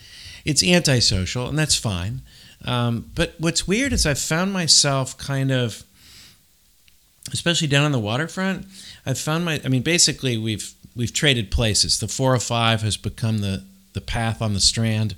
It's 0.44 0.62
antisocial, 0.62 1.48
and 1.48 1.58
that's 1.58 1.76
fine. 1.76 2.22
Um, 2.64 3.10
but 3.14 3.34
what's 3.38 3.66
weird 3.66 3.92
is 3.92 4.06
I've 4.06 4.18
found 4.18 4.52
myself 4.52 5.16
kind 5.18 5.50
of, 5.50 5.84
especially 7.30 7.68
down 7.68 7.84
on 7.84 7.92
the 7.92 7.98
waterfront. 7.98 8.66
I've 9.06 9.18
found 9.18 9.44
my. 9.44 9.60
I 9.64 9.68
mean, 9.68 9.82
basically, 9.82 10.36
we've 10.36 10.74
we've 10.96 11.12
traded 11.12 11.50
places. 11.50 12.00
The 12.00 12.08
405 12.08 12.82
has 12.82 12.96
become 12.96 13.38
the 13.38 13.64
the 13.92 14.00
path 14.00 14.40
on 14.40 14.54
the 14.54 14.60
Strand, 14.60 15.14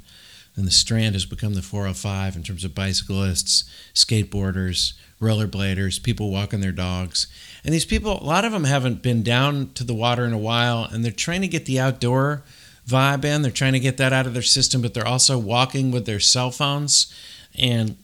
and 0.56 0.66
the 0.66 0.72
Strand 0.72 1.14
has 1.14 1.24
become 1.24 1.54
the 1.54 1.62
405 1.62 2.36
in 2.36 2.42
terms 2.42 2.64
of 2.64 2.74
bicyclists, 2.74 3.64
skateboarders, 3.94 4.94
rollerbladers, 5.20 6.02
people 6.02 6.30
walking 6.30 6.60
their 6.60 6.72
dogs. 6.72 7.26
And 7.64 7.72
these 7.72 7.84
people, 7.84 8.20
a 8.20 8.24
lot 8.24 8.44
of 8.44 8.52
them 8.52 8.64
haven't 8.64 9.02
been 9.02 9.22
down 9.22 9.70
to 9.74 9.84
the 9.84 9.94
water 9.94 10.24
in 10.24 10.32
a 10.32 10.38
while, 10.38 10.84
and 10.84 11.04
they're 11.04 11.12
trying 11.12 11.40
to 11.42 11.48
get 11.48 11.66
the 11.66 11.80
outdoor 11.80 12.42
vibe 12.86 13.24
in. 13.24 13.42
They're 13.42 13.50
trying 13.50 13.72
to 13.72 13.80
get 13.80 13.96
that 13.96 14.12
out 14.12 14.26
of 14.26 14.34
their 14.34 14.42
system, 14.42 14.82
but 14.82 14.92
they're 14.92 15.06
also 15.06 15.38
walking 15.38 15.90
with 15.90 16.04
their 16.04 16.20
cell 16.20 16.50
phones 16.50 17.12
and 17.56 17.96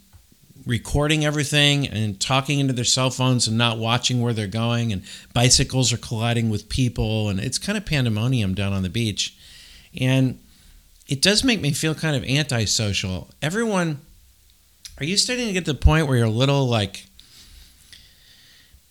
recording 0.66 1.24
everything 1.24 1.86
and 1.86 2.20
talking 2.20 2.58
into 2.58 2.72
their 2.72 2.84
cell 2.84 3.10
phones 3.10 3.46
and 3.46 3.56
not 3.56 3.78
watching 3.78 4.20
where 4.20 4.32
they're 4.32 4.46
going. 4.46 4.92
And 4.92 5.02
bicycles 5.32 5.92
are 5.92 5.98
colliding 5.98 6.50
with 6.50 6.68
people, 6.68 7.28
and 7.28 7.40
it's 7.40 7.58
kind 7.58 7.78
of 7.78 7.86
pandemonium 7.86 8.54
down 8.54 8.72
on 8.72 8.82
the 8.82 8.88
beach. 8.88 9.36
And 9.98 10.38
it 11.08 11.22
does 11.22 11.42
make 11.42 11.60
me 11.60 11.72
feel 11.72 11.94
kind 11.94 12.16
of 12.16 12.24
antisocial. 12.24 13.28
Everyone 13.42 14.00
are 14.98 15.04
you 15.04 15.16
starting 15.16 15.46
to 15.46 15.52
get 15.52 15.64
to 15.64 15.72
the 15.72 15.78
point 15.78 16.06
where 16.06 16.18
you're 16.18 16.26
a 16.26 16.30
little 16.30 16.68
like 16.68 17.06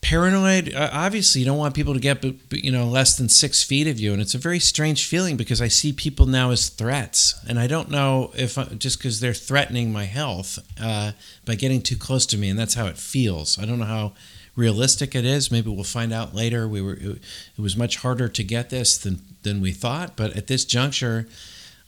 paranoid? 0.10 0.74
Uh, 0.74 0.90
obviously, 0.92 1.40
you 1.40 1.46
don't 1.46 1.60
want 1.60 1.76
people 1.76 1.94
to 1.94 2.00
get 2.00 2.24
you 2.52 2.72
know 2.72 2.86
less 2.86 3.16
than 3.16 3.30
six 3.30 3.62
feet 3.62 3.86
of 3.86 4.00
you, 4.00 4.12
and 4.12 4.20
it's 4.22 4.34
a 4.34 4.40
very 4.40 4.60
strange 4.60 5.06
feeling 5.06 5.38
because 5.38 5.62
I 5.62 5.68
see 5.68 5.94
people 5.94 6.26
now 6.26 6.50
as 6.50 6.70
threats, 6.70 7.40
and 7.48 7.60
I 7.60 7.68
don't 7.68 7.92
know 7.92 8.32
if 8.36 8.58
uh, 8.58 8.66
just 8.66 8.98
because 8.98 9.20
they're 9.20 9.36
threatening 9.36 9.94
my 9.94 10.06
health 10.06 10.58
uh, 10.82 11.12
by 11.46 11.54
getting 11.54 11.84
too 11.84 11.96
close 11.96 12.26
to 12.28 12.38
me, 12.40 12.50
and 12.50 12.58
that's 12.58 12.74
how 12.74 12.88
it 12.88 12.98
feels. 12.98 13.60
I 13.60 13.66
don't 13.66 13.78
know 13.78 13.86
how 13.86 14.14
realistic 14.56 15.14
it 15.14 15.26
is. 15.26 15.52
Maybe 15.52 15.70
we'll 15.70 15.84
find 15.84 16.12
out 16.12 16.34
later. 16.34 16.68
We 16.68 16.82
were 16.82 16.98
it, 17.00 17.22
was 17.60 17.78
much 17.78 17.98
harder 17.98 18.28
to 18.28 18.44
get 18.44 18.72
this 18.72 18.98
than 18.98 19.22
than 19.44 19.62
we 19.62 19.72
thought, 19.72 20.18
but 20.18 20.36
at 20.36 20.48
this 20.48 20.66
juncture, 20.66 21.28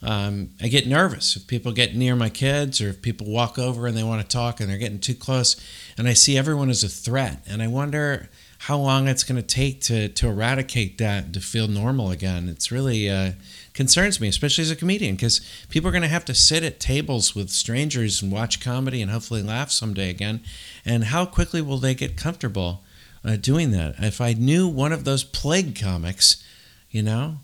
um, 0.02 0.50
I 0.60 0.68
get 0.68 0.86
nervous 0.86 1.36
if 1.36 1.46
people 1.46 1.72
get 1.72 1.94
near 1.94 2.16
my 2.16 2.28
kids 2.28 2.80
or 2.80 2.88
if 2.88 3.02
people 3.02 3.28
walk 3.28 3.58
over 3.58 3.86
and 3.86 3.96
they 3.96 4.02
want 4.02 4.20
to 4.22 4.28
talk 4.28 4.60
and 4.60 4.68
they're 4.68 4.78
getting 4.78 4.98
too 4.98 5.14
close, 5.14 5.56
and 5.96 6.08
I 6.08 6.12
see 6.12 6.36
everyone 6.36 6.70
as 6.70 6.82
a 6.82 6.88
threat, 6.88 7.42
and 7.46 7.62
I 7.62 7.68
wonder 7.68 8.28
how 8.66 8.78
long 8.78 9.08
it's 9.08 9.24
going 9.24 9.40
to 9.40 9.46
take 9.46 9.80
to 9.80 10.08
to 10.08 10.28
eradicate 10.28 10.98
that 10.98 11.32
to 11.32 11.40
feel 11.40 11.66
normal 11.66 12.10
again. 12.10 12.48
It's 12.48 12.70
really 12.70 13.10
uh, 13.10 13.32
concerns 13.74 14.20
me, 14.20 14.28
especially 14.28 14.62
as 14.62 14.70
a 14.70 14.76
comedian, 14.76 15.14
because 15.16 15.40
people 15.68 15.88
are 15.88 15.92
going 15.92 16.02
to 16.02 16.08
have 16.08 16.24
to 16.26 16.34
sit 16.34 16.62
at 16.62 16.78
tables 16.78 17.34
with 17.34 17.50
strangers 17.50 18.22
and 18.22 18.30
watch 18.30 18.60
comedy 18.60 19.02
and 19.02 19.10
hopefully 19.10 19.42
laugh 19.42 19.70
someday 19.70 20.10
again. 20.10 20.40
And 20.84 21.04
how 21.04 21.26
quickly 21.26 21.60
will 21.60 21.78
they 21.78 21.94
get 21.94 22.16
comfortable 22.16 22.82
uh, 23.24 23.36
doing 23.36 23.70
that? 23.72 23.96
If 23.98 24.20
I 24.20 24.32
knew 24.32 24.68
one 24.68 24.92
of 24.92 25.04
those 25.04 25.24
plague 25.24 25.78
comics, 25.80 26.42
you 26.90 27.02
know, 27.02 27.38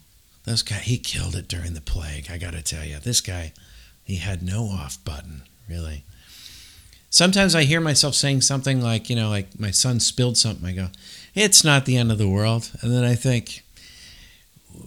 those 0.49 0.63
guy 0.63 0.77
he 0.77 0.99
killed 0.99 1.35
it 1.35 1.49
during 1.49 1.75
the 1.75 1.81
plague. 1.81 2.31
I 2.31 2.39
got 2.39 2.53
to 2.53 2.63
tell 2.63 2.85
you, 2.85 2.99
this 2.99 3.21
guy, 3.21 3.53
he 4.05 4.17
had 4.17 4.43
no 4.43 4.65
off 4.65 5.03
button, 5.05 5.43
really 5.69 6.05
sometimes 7.11 7.55
I 7.55 7.65
hear 7.65 7.81
myself 7.81 8.15
saying 8.15 8.43
something 8.43 8.81
like, 8.81 9.09
you 9.09 9.17
know, 9.17 9.29
like 9.29 9.59
my 9.59 9.71
son 9.71 10.01
spilled 10.01 10.37
something. 10.37 10.67
I 10.67 10.73
go, 10.73 10.89
it's 11.35 11.65
not 11.65 11.85
the 11.85 11.97
end 11.97 12.13
of 12.13 12.19
the 12.19 12.29
world. 12.29 12.71
And 12.81 12.93
then 12.93 13.05
I 13.05 13.15
think, 13.15 13.63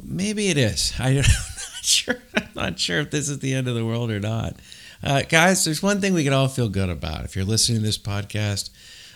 maybe 0.03 0.49
it 0.49 0.57
is. 0.57 0.93
I, 0.99 1.09
am 1.09 1.15
not 1.17 1.83
sure. 1.83 2.21
I'm 2.35 2.49
not 2.55 2.79
sure 2.79 2.99
if 2.99 3.11
this 3.11 3.29
is 3.29 3.39
the 3.39 3.53
end 3.53 3.67
of 3.67 3.75
the 3.75 3.85
world 3.85 4.11
or 4.11 4.19
not. 4.19 4.55
Uh, 5.03 5.23
guys, 5.23 5.65
there's 5.65 5.81
one 5.81 5.99
thing 5.99 6.13
we 6.13 6.23
can 6.23 6.33
all 6.33 6.47
feel 6.47 6.69
good 6.69 6.89
about. 6.89 7.25
If 7.25 7.35
you're 7.35 7.45
listening 7.45 7.79
to 7.79 7.85
this 7.85 7.97
podcast, 7.97 8.69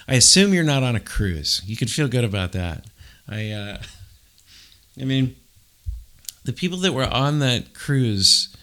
I 0.07 0.15
assume 0.15 0.53
you're 0.53 0.63
not 0.63 0.83
on 0.83 0.95
a 0.95 0.99
cruise. 0.99 1.61
You 1.65 1.75
can 1.75 1.87
feel 1.87 2.07
good 2.07 2.23
about 2.23 2.53
that. 2.53 2.85
I, 3.29 3.51
uh, 3.51 3.77
I 4.99 5.05
mean, 5.05 5.35
the 6.45 6.53
people 6.53 6.77
that 6.79 6.93
were 6.93 7.05
on 7.05 7.39
that 7.39 7.73
cruise 7.73 8.55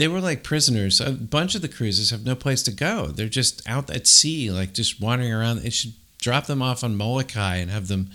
they 0.00 0.08
were 0.08 0.20
like 0.22 0.42
prisoners. 0.42 0.98
A 0.98 1.12
bunch 1.12 1.54
of 1.54 1.60
the 1.60 1.68
cruises 1.68 2.08
have 2.08 2.24
no 2.24 2.34
place 2.34 2.62
to 2.62 2.72
go. 2.72 3.08
They're 3.08 3.28
just 3.28 3.60
out 3.68 3.90
at 3.90 4.06
sea, 4.06 4.50
like 4.50 4.72
just 4.72 4.98
wandering 4.98 5.30
around. 5.30 5.58
They 5.58 5.68
should 5.68 5.92
drop 6.16 6.46
them 6.46 6.62
off 6.62 6.82
on 6.82 6.96
Molokai 6.96 7.56
and 7.56 7.70
have 7.70 7.88
them. 7.88 8.10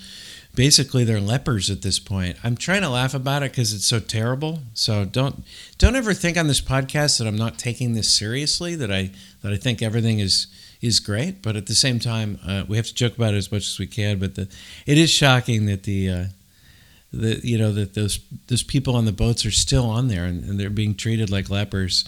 Basically, 0.55 1.03
they're 1.03 1.21
lepers 1.21 1.69
at 1.69 1.83
this 1.83 1.99
point. 1.99 2.37
I'm 2.43 2.57
trying 2.57 2.81
to 2.81 2.89
laugh 2.89 3.13
about 3.13 3.43
it 3.43 3.51
because 3.51 3.71
it's 3.71 3.85
so 3.85 3.99
terrible. 3.99 4.63
So 4.73 5.05
don't 5.05 5.43
don't 5.77 5.95
ever 5.95 6.15
think 6.15 6.37
on 6.37 6.47
this 6.47 6.59
podcast 6.59 7.19
that 7.19 7.27
I'm 7.27 7.35
not 7.35 7.59
taking 7.59 7.93
this 7.93 8.11
seriously. 8.11 8.73
That 8.75 8.91
I 8.91 9.11
that 9.43 9.53
I 9.53 9.57
think 9.57 9.83
everything 9.83 10.17
is 10.17 10.47
is 10.81 10.99
great. 10.99 11.43
But 11.43 11.55
at 11.55 11.67
the 11.67 11.75
same 11.75 11.99
time, 11.99 12.39
uh, 12.47 12.63
we 12.67 12.77
have 12.77 12.87
to 12.87 12.95
joke 12.95 13.15
about 13.15 13.35
it 13.35 13.37
as 13.37 13.51
much 13.51 13.67
as 13.67 13.77
we 13.77 13.85
can. 13.85 14.17
But 14.17 14.33
the, 14.33 14.49
it 14.87 14.97
is 14.97 15.11
shocking 15.11 15.67
that 15.67 15.83
the 15.83 16.09
uh, 16.09 16.25
that 17.21 17.43
you 17.43 17.57
know 17.57 17.71
that 17.71 17.93
those 17.93 18.19
those 18.47 18.63
people 18.63 18.95
on 18.95 19.05
the 19.05 19.11
boats 19.11 19.45
are 19.45 19.51
still 19.51 19.85
on 19.85 20.07
there 20.07 20.25
and, 20.25 20.43
and 20.43 20.59
they're 20.59 20.69
being 20.69 20.95
treated 20.95 21.29
like 21.29 21.49
lepers. 21.49 22.05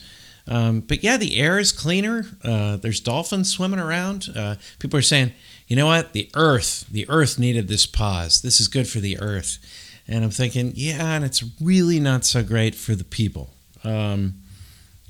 Um, 0.48 0.80
but 0.80 1.04
yeah, 1.04 1.18
the 1.18 1.38
air 1.38 1.60
is 1.60 1.72
cleaner. 1.72 2.26
Uh, 2.44 2.78
there's 2.78 3.02
dolphins 3.02 3.52
swimming 3.52 3.80
around. 3.80 4.30
Uh, 4.34 4.56
people 4.80 4.98
are 4.98 5.04
saying, 5.04 5.34
you 5.68 5.76
know 5.76 5.88
what, 5.88 6.14
the 6.14 6.30
Earth, 6.36 6.86
the 6.90 7.08
Earth 7.10 7.38
needed 7.38 7.68
this 7.68 7.86
pause. 7.86 8.42
This 8.42 8.62
is 8.62 8.70
good 8.70 8.88
for 8.88 9.00
the 9.00 9.20
Earth. 9.20 9.60
And 10.08 10.24
I'm 10.24 10.32
thinking, 10.32 10.72
yeah, 10.76 11.16
and 11.16 11.26
it's 11.26 11.44
really 11.60 12.00
not 12.00 12.24
so 12.24 12.42
great 12.44 12.76
for 12.76 12.96
the 12.96 13.04
people. 13.04 13.50
Um, 13.84 14.36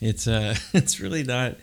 it's 0.01 0.27
uh, 0.27 0.55
it's 0.73 0.99
really 0.99 1.23
not 1.23 1.55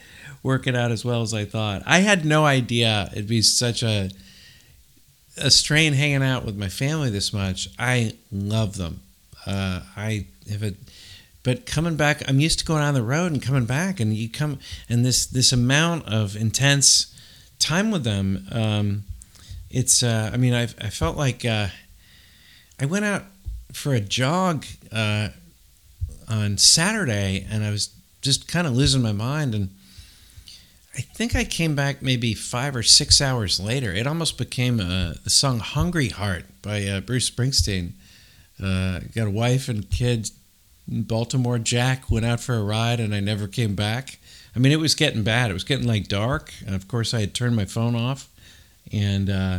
working 0.43 0.77
out 0.77 0.93
as 0.93 1.05
well 1.05 1.23
as 1.23 1.35
I 1.35 1.45
thought. 1.45 1.83
I 1.85 2.01
had 2.01 2.25
no 2.25 2.45
idea 2.45 3.09
it'd 3.13 3.27
be 3.27 3.43
such 3.43 3.83
a 3.83 4.11
a 5.37 5.51
strain 5.51 5.93
hanging 5.93 6.23
out 6.23 6.45
with 6.45 6.57
my 6.57 6.69
family 6.69 7.11
this 7.11 7.33
much. 7.33 7.69
I 7.79 8.15
love 8.31 8.77
them. 8.77 9.01
Uh, 9.47 9.81
I 9.97 10.27
have 10.51 10.63
a, 10.63 10.75
but 11.43 11.67
coming 11.67 11.97
back, 11.97 12.23
I'm 12.29 12.41
used 12.41 12.61
to 12.61 12.65
going 12.65 12.83
on 12.83 12.95
the 12.95 13.03
road 13.03 13.33
and 13.33 13.43
coming 13.43 13.67
back, 13.67 14.01
and 14.01 14.15
you 14.15 14.29
come 14.29 14.59
and 14.89 15.05
this 15.05 15.27
this 15.27 15.53
amount 15.53 16.09
of 16.09 16.37
intense 16.37 17.15
time 17.59 17.91
with 17.91 18.05
them. 18.05 18.47
Um, 18.51 19.05
it's 19.71 20.03
uh, 20.03 20.31
I 20.33 20.37
mean 20.37 20.55
I've, 20.55 20.75
I 20.81 20.89
felt 20.89 21.17
like 21.17 21.45
uh, 21.45 21.69
I 22.81 22.87
went 22.87 23.05
out 23.05 23.25
for 23.73 23.93
a 23.93 24.01
jog 24.01 24.65
uh, 24.91 25.29
on 26.29 26.57
Saturday, 26.57 27.47
and 27.51 27.63
I 27.65 27.71
was 27.71 27.91
just 28.23 28.49
kind 28.49 28.67
of 28.67 28.75
losing 28.75 29.03
my 29.03 29.13
mind 29.13 29.55
and 29.55 29.69
I 30.97 31.01
think 31.01 31.35
I 31.35 31.45
came 31.45 31.75
back 31.75 32.03
maybe 32.03 32.35
five 32.35 32.77
or 32.77 32.85
six 32.85 33.21
hours 33.21 33.59
later. 33.59 33.93
It 33.93 34.07
almost 34.07 34.39
became 34.39 34.79
uh, 34.79 35.15
the 35.25 35.31
song 35.31 35.59
"Hungry 35.59 36.09
Heart" 36.09 36.45
by 36.63 36.85
uh, 36.87 37.01
Bruce 37.01 37.29
Springsteen. 37.29 37.93
Uh, 38.63 39.01
got 39.13 39.27
a 39.27 39.31
wife 39.31 39.69
and 39.69 39.91
kids 39.91 40.33
in 40.89 41.03
Baltimore. 41.03 41.59
Jack 41.59 42.11
went 42.11 42.25
out 42.25 42.41
for 42.41 42.55
a 42.55 42.63
ride, 42.63 43.01
and 43.01 43.13
I 43.13 43.19
never 43.19 43.49
came 43.49 43.75
back. 43.75 44.19
I 44.55 44.61
mean, 44.61 44.71
it 44.71 44.79
was 44.79 44.95
getting 44.95 45.25
bad. 45.25 45.51
It 45.51 45.55
was 45.55 45.65
getting 45.65 45.87
like 45.87 46.07
dark. 46.07 46.53
And 46.65 46.77
of 46.77 46.87
course, 46.87 47.13
I 47.13 47.21
had 47.21 47.35
turned 47.35 47.57
my 47.57 47.65
phone 47.65 47.97
off, 47.97 48.29
and 48.93 49.29
uh, 49.29 49.59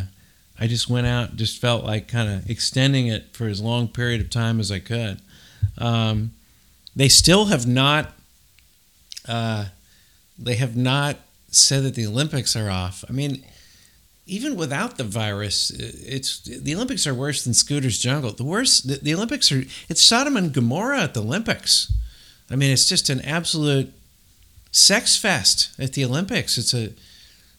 I 0.57 0.67
just 0.67 0.89
went 0.89 1.05
out. 1.05 1.35
Just 1.35 1.59
felt 1.59 1.83
like 1.83 2.07
kind 2.07 2.29
of 2.29 2.49
extending 2.49 3.07
it 3.07 3.35
for 3.35 3.47
as 3.47 3.59
long 3.59 3.89
period 3.89 4.21
of 4.21 4.29
time 4.29 4.61
as 4.61 4.71
I 4.71 4.79
could. 4.79 5.19
Um, 5.77 6.31
they 6.95 7.09
still 7.09 7.45
have 7.45 7.67
not. 7.67 8.13
Uh, 9.27 9.65
they 10.37 10.55
have 10.55 10.77
not 10.77 11.17
said 11.55 11.83
that 11.83 11.95
the 11.95 12.07
Olympics 12.07 12.55
are 12.55 12.69
off. 12.69 13.03
I 13.09 13.11
mean, 13.11 13.43
even 14.25 14.55
without 14.55 14.97
the 14.97 15.03
virus, 15.03 15.69
it's 15.69 16.39
the 16.39 16.73
Olympics 16.75 17.05
are 17.05 17.13
worse 17.13 17.43
than 17.43 17.53
Scooter's 17.53 17.99
Jungle. 17.99 18.31
The 18.31 18.43
worst, 18.43 18.87
the, 18.87 18.95
the 18.95 19.13
Olympics 19.13 19.51
are 19.51 19.63
it's 19.87 20.01
Sodom 20.01 20.35
and 20.35 20.53
Gomorrah 20.53 21.03
at 21.03 21.13
the 21.13 21.21
Olympics. 21.21 21.91
I 22.49 22.55
mean, 22.55 22.71
it's 22.71 22.87
just 22.87 23.09
an 23.09 23.21
absolute 23.21 23.93
sex 24.71 25.15
fest 25.15 25.71
at 25.79 25.93
the 25.93 26.03
Olympics. 26.05 26.57
It's 26.57 26.73
a 26.73 26.93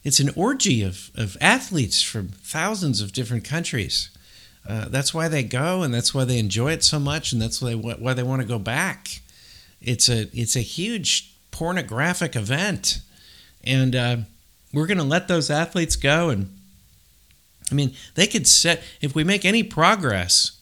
it's 0.02 0.20
an 0.20 0.30
orgy 0.36 0.82
of, 0.82 1.10
of 1.16 1.36
athletes 1.40 2.00
from 2.00 2.28
thousands 2.28 3.00
of 3.00 3.12
different 3.12 3.42
countries. 3.42 4.10
Uh, 4.68 4.88
that's 4.88 5.12
why 5.12 5.26
they 5.26 5.42
go, 5.42 5.82
and 5.82 5.92
that's 5.92 6.14
why 6.14 6.24
they 6.24 6.38
enjoy 6.38 6.72
it 6.72 6.84
so 6.84 6.98
much, 6.98 7.32
and 7.32 7.42
that's 7.42 7.60
why 7.60 7.70
they, 7.70 7.74
why 7.76 8.14
they 8.14 8.22
want 8.22 8.42
to 8.42 8.48
go 8.48 8.58
back. 8.58 9.20
It's 9.80 10.08
a 10.08 10.28
it's 10.32 10.56
a 10.56 10.60
huge 10.60 11.32
pornographic 11.50 12.34
event 12.36 13.00
and 13.66 13.96
uh, 13.96 14.16
we're 14.72 14.86
going 14.86 14.98
to 14.98 15.04
let 15.04 15.28
those 15.28 15.50
athletes 15.50 15.96
go. 15.96 16.30
And 16.30 16.56
I 17.70 17.74
mean, 17.74 17.94
they 18.14 18.26
could 18.26 18.46
set, 18.46 18.82
if 19.00 19.14
we 19.14 19.24
make 19.24 19.44
any 19.44 19.62
progress 19.62 20.58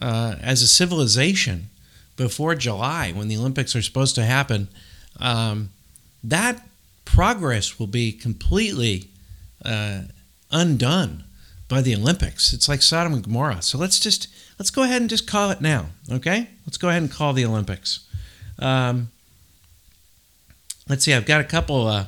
uh, 0.00 0.36
as 0.40 0.62
a 0.62 0.68
civilization 0.68 1.68
before 2.16 2.54
July, 2.54 3.12
when 3.12 3.28
the 3.28 3.36
Olympics 3.36 3.76
are 3.76 3.82
supposed 3.82 4.14
to 4.16 4.24
happen, 4.24 4.68
um, 5.18 5.70
that 6.24 6.66
progress 7.04 7.78
will 7.78 7.86
be 7.86 8.12
completely 8.12 9.08
uh, 9.64 10.02
undone 10.50 11.24
by 11.68 11.80
the 11.80 11.94
Olympics. 11.94 12.52
It's 12.52 12.68
like 12.68 12.82
Sodom 12.82 13.12
and 13.14 13.22
Gomorrah. 13.22 13.62
So 13.62 13.78
let's 13.78 14.00
just 14.00 14.28
let's 14.58 14.70
go 14.70 14.82
ahead 14.82 15.00
and 15.00 15.08
just 15.08 15.26
call 15.26 15.50
it 15.50 15.60
now. 15.60 15.86
Okay, 16.10 16.48
let's 16.66 16.76
go 16.76 16.88
ahead 16.88 17.02
and 17.02 17.10
call 17.10 17.32
the 17.32 17.44
Olympics. 17.44 18.00
Um, 18.58 19.10
let's 20.88 21.04
see. 21.04 21.14
I've 21.14 21.26
got 21.26 21.40
a 21.40 21.44
couple 21.44 21.86
uh, 21.86 22.06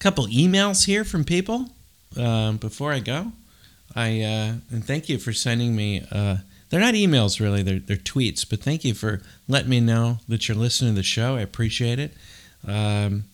couple 0.00 0.26
emails 0.26 0.86
here 0.86 1.04
from 1.04 1.24
people 1.24 1.68
um, 2.16 2.56
before 2.56 2.92
I 2.92 2.98
go. 2.98 3.32
I 3.94 4.22
uh, 4.22 4.52
and 4.70 4.84
thank 4.84 5.08
you 5.08 5.18
for 5.18 5.32
sending 5.32 5.76
me. 5.76 6.04
Uh, 6.10 6.38
they're 6.70 6.80
not 6.80 6.94
emails 6.94 7.40
really; 7.40 7.62
they're, 7.62 7.78
they're 7.78 7.96
tweets. 7.96 8.48
But 8.48 8.60
thank 8.60 8.84
you 8.84 8.94
for 8.94 9.20
letting 9.46 9.70
me 9.70 9.80
know 9.80 10.18
that 10.28 10.48
you're 10.48 10.56
listening 10.56 10.94
to 10.94 10.96
the 10.96 11.02
show. 11.04 11.36
I 11.36 11.40
appreciate 11.40 11.98
it. 11.98 12.14
Um, 12.66 13.24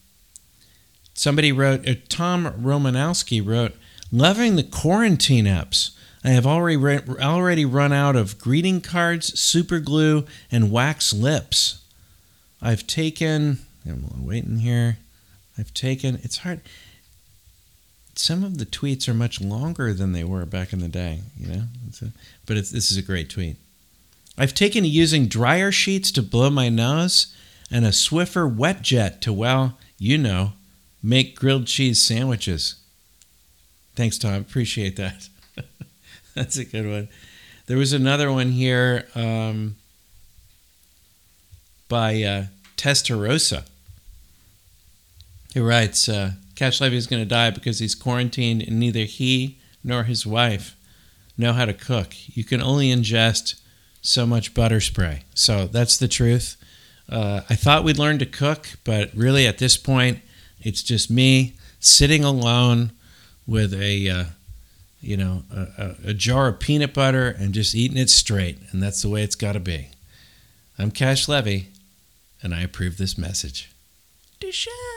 somebody 1.14 1.52
wrote. 1.52 1.86
Uh, 1.88 1.94
Tom 2.08 2.46
Romanowski 2.60 3.46
wrote, 3.46 3.74
"Loving 4.10 4.56
the 4.56 4.62
quarantine 4.62 5.46
apps. 5.46 5.92
I 6.24 6.30
have 6.30 6.46
already 6.46 6.76
re- 6.76 7.02
already 7.20 7.64
run 7.64 7.92
out 7.92 8.16
of 8.16 8.38
greeting 8.38 8.80
cards, 8.80 9.38
super 9.38 9.78
glue, 9.78 10.24
and 10.50 10.72
wax 10.72 11.12
lips. 11.12 11.82
I've 12.60 12.86
taken. 12.86 13.60
I'm 13.86 14.26
waiting 14.26 14.58
here. 14.58 14.96
I've 15.58 15.72
taken, 15.74 16.20
it's 16.22 16.38
hard. 16.38 16.60
Some 18.14 18.44
of 18.44 18.58
the 18.58 18.66
tweets 18.66 19.08
are 19.08 19.14
much 19.14 19.40
longer 19.40 19.92
than 19.92 20.12
they 20.12 20.24
were 20.24 20.46
back 20.46 20.72
in 20.72 20.80
the 20.80 20.88
day, 20.88 21.20
you 21.38 21.48
know? 21.48 21.62
It's 21.88 22.02
a, 22.02 22.12
but 22.46 22.56
it's, 22.56 22.70
this 22.70 22.90
is 22.90 22.96
a 22.96 23.02
great 23.02 23.28
tweet. 23.28 23.56
I've 24.38 24.54
taken 24.54 24.82
to 24.82 24.88
using 24.88 25.28
dryer 25.28 25.72
sheets 25.72 26.10
to 26.12 26.22
blow 26.22 26.50
my 26.50 26.68
nose 26.68 27.34
and 27.70 27.84
a 27.84 27.90
Swiffer 27.90 28.52
wet 28.52 28.82
jet 28.82 29.20
to, 29.22 29.32
well, 29.32 29.78
you 29.98 30.18
know, 30.18 30.52
make 31.02 31.38
grilled 31.38 31.66
cheese 31.66 32.02
sandwiches. 32.02 32.76
Thanks, 33.94 34.18
Tom. 34.18 34.34
Appreciate 34.34 34.96
that. 34.96 35.28
That's 36.34 36.58
a 36.58 36.64
good 36.64 36.86
one. 36.86 37.08
There 37.66 37.78
was 37.78 37.92
another 37.92 38.30
one 38.30 38.52
here 38.52 39.08
um, 39.14 39.76
by 41.88 42.22
uh, 42.22 42.44
Testarossa 42.76 43.64
who 45.56 45.66
writes, 45.66 46.06
uh, 46.06 46.32
Cash 46.54 46.82
Levy 46.82 46.98
is 46.98 47.06
going 47.06 47.22
to 47.22 47.28
die 47.28 47.48
because 47.48 47.78
he's 47.78 47.94
quarantined 47.94 48.62
and 48.62 48.78
neither 48.78 49.04
he 49.04 49.56
nor 49.82 50.02
his 50.02 50.26
wife 50.26 50.76
know 51.38 51.54
how 51.54 51.64
to 51.64 51.72
cook. 51.72 52.14
You 52.26 52.44
can 52.44 52.60
only 52.60 52.90
ingest 52.90 53.58
so 54.02 54.26
much 54.26 54.52
butter 54.52 54.82
spray. 54.82 55.22
So 55.34 55.66
that's 55.66 55.96
the 55.96 56.08
truth. 56.08 56.58
Uh, 57.08 57.40
I 57.48 57.54
thought 57.54 57.84
we'd 57.84 57.96
learn 57.96 58.18
to 58.18 58.26
cook, 58.26 58.68
but 58.84 59.10
really 59.14 59.46
at 59.46 59.56
this 59.56 59.78
point, 59.78 60.18
it's 60.60 60.82
just 60.82 61.10
me 61.10 61.54
sitting 61.80 62.22
alone 62.22 62.92
with 63.46 63.72
a, 63.72 64.10
uh, 64.10 64.24
you 65.00 65.16
know, 65.16 65.44
a, 65.50 65.60
a, 65.78 66.10
a 66.10 66.14
jar 66.14 66.48
of 66.48 66.60
peanut 66.60 66.92
butter 66.92 67.28
and 67.28 67.54
just 67.54 67.74
eating 67.74 67.96
it 67.96 68.10
straight. 68.10 68.58
And 68.72 68.82
that's 68.82 69.00
the 69.00 69.08
way 69.08 69.22
it's 69.22 69.34
got 69.34 69.52
to 69.52 69.60
be. 69.60 69.88
I'm 70.78 70.90
Cash 70.90 71.28
Levy, 71.28 71.68
and 72.42 72.54
I 72.54 72.60
approve 72.60 72.98
this 72.98 73.16
message. 73.16 73.70
Deshaun. 74.38 74.95